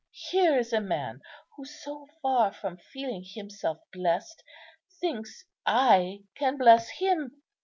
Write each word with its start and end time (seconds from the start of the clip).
Here 0.31 0.57
is 0.57 0.73
a 0.73 0.81
man 0.81 1.21
who, 1.55 1.63
so 1.65 2.07
far 2.23 2.51
from 2.51 2.77
feeling 2.77 3.23
himself 3.23 3.77
blest, 3.93 4.43
thinks 4.99 5.45
I 5.67 6.23
can 6.33 6.57
bless 6.57 6.89
him! 6.89 7.43